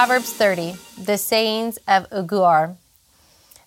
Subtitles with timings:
[0.00, 2.78] Proverbs 30, the sayings of Agur.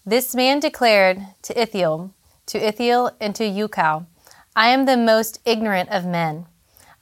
[0.04, 2.12] This man declared to Ithiel,
[2.48, 4.08] to Ithiel and to Ucal,
[4.56, 6.48] I am the most ignorant of men.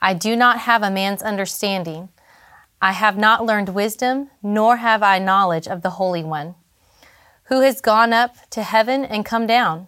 [0.02, 2.10] I do not have a man's understanding.
[2.82, 6.54] I have not learned wisdom, nor have I knowledge of the Holy One.
[7.44, 9.86] Who has gone up to heaven and come down?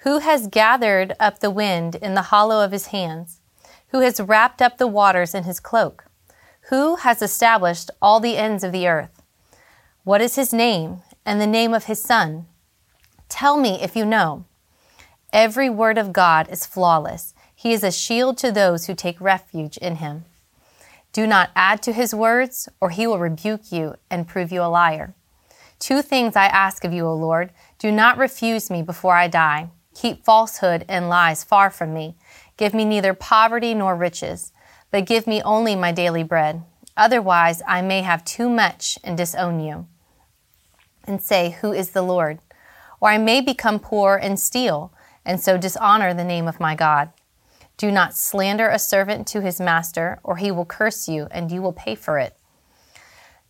[0.00, 3.40] Who has gathered up the wind in the hollow of his hands?
[3.88, 6.04] Who has wrapped up the waters in his cloak?
[6.66, 9.22] Who has established all the ends of the earth?
[10.04, 12.46] What is his name and the name of his son?
[13.28, 14.44] Tell me if you know.
[15.32, 17.34] Every word of God is flawless.
[17.54, 20.24] He is a shield to those who take refuge in him.
[21.12, 24.70] Do not add to his words, or he will rebuke you and prove you a
[24.70, 25.14] liar.
[25.80, 27.50] Two things I ask of you, O Lord.
[27.78, 29.70] Do not refuse me before I die.
[29.94, 32.16] Keep falsehood and lies far from me.
[32.56, 34.52] Give me neither poverty nor riches
[34.92, 36.62] but give me only my daily bread.
[36.96, 39.88] Otherwise, I may have too much and disown you,
[41.04, 42.38] and say, Who is the Lord?
[43.00, 44.92] Or I may become poor and steal,
[45.24, 47.10] and so dishonor the name of my God.
[47.76, 51.62] Do not slander a servant to his master, or he will curse you, and you
[51.62, 52.36] will pay for it.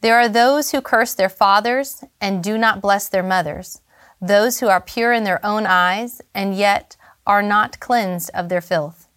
[0.00, 3.80] There are those who curse their fathers and do not bless their mothers,
[4.20, 8.60] those who are pure in their own eyes, and yet are not cleansed of their
[8.60, 9.08] filth.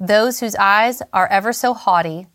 [0.00, 2.28] Those whose eyes are ever so haughty,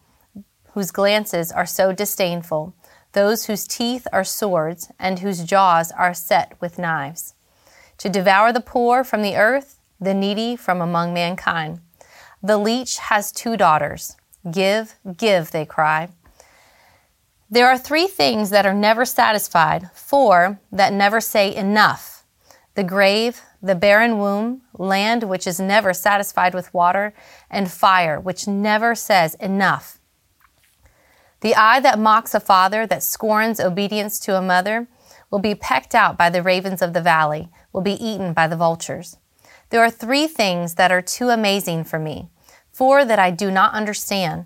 [0.71, 2.73] whose glances are so disdainful,
[3.13, 7.35] those whose teeth are swords, and whose jaws are set with knives,
[7.99, 11.79] to devour the poor from the earth, the needy from among mankind.
[12.41, 14.17] The leech has two daughters.
[14.49, 16.09] Give, give, they cry.
[17.49, 22.13] There are three things that are never satisfied, four that never say enough
[22.75, 27.13] the grave, the barren womb, land which is never satisfied with water,
[27.49, 29.99] and fire which never says enough.
[31.39, 34.87] The eye that mocks a father, that scorns obedience to a mother,
[35.31, 38.57] will be pecked out by the ravens of the valley, will be eaten by the
[38.57, 39.17] vultures.
[39.69, 42.29] There are three things that are too amazing for me,
[42.71, 44.45] four that I do not understand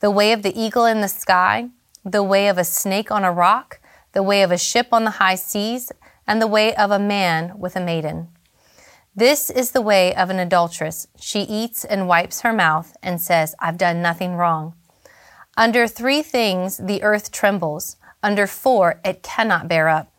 [0.00, 1.70] the way of the eagle in the sky,
[2.04, 3.80] the way of a snake on a rock,
[4.12, 5.90] the way of a ship on the high seas,
[6.26, 8.28] and the way of a man with a maiden.
[9.18, 11.08] This is the way of an adulteress.
[11.18, 14.74] She eats and wipes her mouth and says, I've done nothing wrong.
[15.56, 17.96] Under three things the earth trembles.
[18.22, 20.12] Under four it cannot bear up.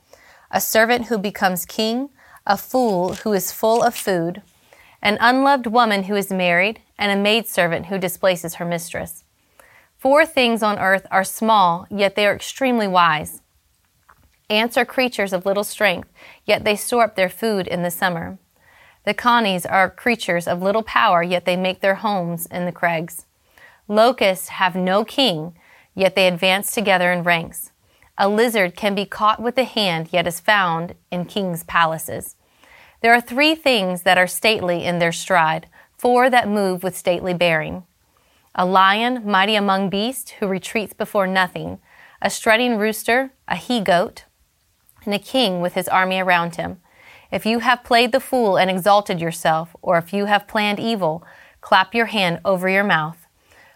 [0.49, 2.09] A servant who becomes king,
[2.47, 4.41] a fool who is full of food,
[4.99, 9.23] an unloved woman who is married, and a maidservant who displaces her mistress.
[9.99, 13.43] Four things on earth are small, yet they are extremely wise.
[14.49, 16.09] Ants are creatures of little strength,
[16.45, 18.39] yet they store up their food in the summer.
[19.07, 23.25] The Coneys are creatures of little power, yet they make their homes in the crags.
[23.87, 25.55] Locusts have no king,
[25.95, 27.71] yet they advance together in ranks.
[28.17, 32.35] A lizard can be caught with the hand, yet is found in kings' palaces.
[32.99, 35.67] There are three things that are stately in their stride,
[35.97, 37.85] four that move with stately bearing.
[38.55, 41.79] A lion, mighty among beasts, who retreats before nothing,
[42.21, 44.25] a strutting rooster, a he goat,
[45.05, 46.81] and a king with his army around him.
[47.31, 51.25] If you have played the fool and exalted yourself, or if you have planned evil,
[51.61, 53.27] clap your hand over your mouth.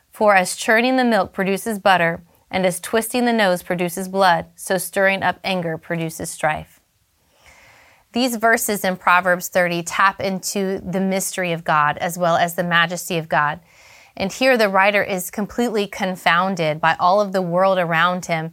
[0.10, 4.78] For as churning the milk produces butter, and as twisting the nose produces blood, so
[4.78, 6.82] stirring up anger produces strife.
[8.14, 12.64] These verses in Proverbs 30 tap into the mystery of God as well as the
[12.64, 13.62] majesty of God.
[14.18, 18.52] And here the writer is completely confounded by all of the world around him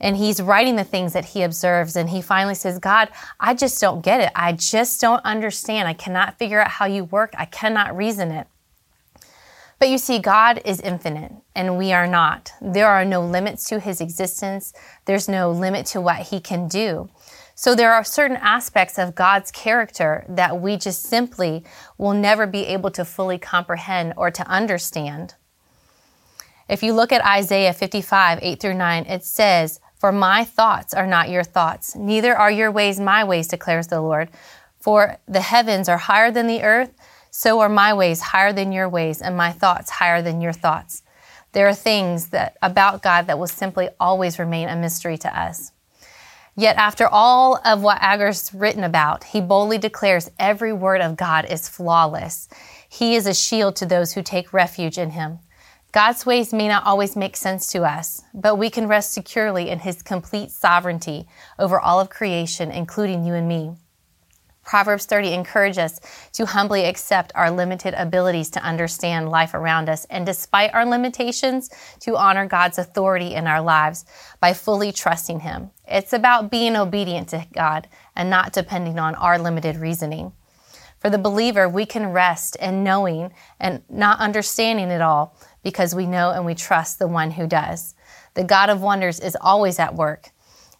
[0.00, 3.08] and he's writing the things that he observes and he finally says god
[3.40, 4.30] i just don't get it.
[4.34, 5.88] I just don't understand.
[5.88, 8.46] I cannot figure out how you work i cannot reason it.
[9.78, 12.52] But you see god is infinite and we are not.
[12.60, 14.72] There are no limits to his existence.
[15.04, 17.10] There's no limit to what he can do.
[17.60, 21.64] So there are certain aspects of God's character that we just simply
[21.98, 25.34] will never be able to fully comprehend or to understand.
[26.68, 31.06] If you look at Isaiah 55, 8 through 9, it says, for my thoughts are
[31.06, 34.28] not your thoughts, neither are your ways my ways, declares the Lord.
[34.80, 36.92] For the heavens are higher than the earth,
[37.30, 41.02] so are my ways higher than your ways, and my thoughts higher than your thoughts.
[41.52, 45.72] There are things that about God that will simply always remain a mystery to us.
[46.56, 51.46] Yet after all of what Agur's written about, he boldly declares every word of God
[51.48, 52.48] is flawless.
[52.88, 55.38] He is a shield to those who take refuge in him.
[55.98, 59.80] God's ways may not always make sense to us, but we can rest securely in
[59.80, 61.26] His complete sovereignty
[61.58, 63.72] over all of creation, including you and me.
[64.64, 66.00] Proverbs 30 encourages us
[66.34, 71.68] to humbly accept our limited abilities to understand life around us and despite our limitations
[71.98, 74.04] to honor God's authority in our lives
[74.38, 75.72] by fully trusting Him.
[75.88, 80.30] It's about being obedient to God and not depending on our limited reasoning.
[80.98, 86.06] For the believer, we can rest in knowing and not understanding it all because we
[86.06, 87.94] know and we trust the one who does.
[88.34, 90.30] The God of wonders is always at work,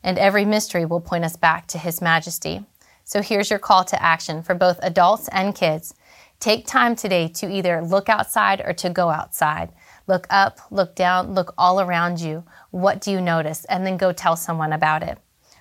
[0.03, 2.65] and every mystery will point us back to His majesty.
[3.05, 5.95] So here's your call to action for both adults and kids.
[6.41, 9.73] Take time today to either look outside or to go outside.
[10.07, 12.45] Look up, look down, look all around you.
[12.71, 13.65] What do you notice?
[13.65, 15.19] And then go tell someone about it.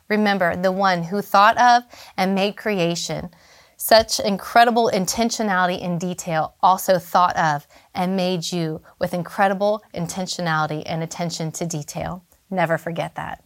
[0.07, 1.83] Remember, the one who thought of
[2.15, 3.29] and made creation,
[3.77, 11.03] such incredible intentionality and detail, also thought of and made you with incredible intentionality and
[11.03, 12.25] attention to detail.
[12.49, 13.43] Never forget that.